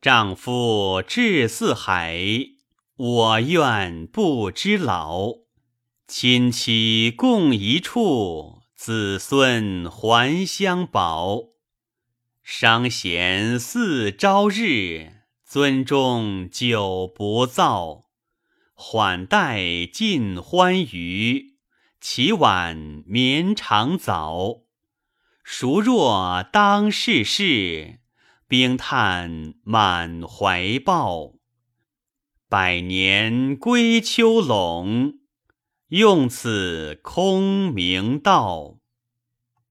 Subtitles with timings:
[0.00, 2.16] 丈夫志似海，
[2.94, 5.32] 我愿不知老。
[6.06, 11.40] 亲戚共一处，子孙还相保。
[12.44, 18.04] 商贤似朝日，尊中久不躁。
[18.74, 21.56] 缓待尽欢娱，
[22.00, 24.60] 起晚绵长早。
[25.42, 27.98] 孰若当世事？
[28.48, 31.34] 冰炭满怀抱，
[32.48, 35.18] 百年归秋垄，
[35.88, 38.77] 用此空明道。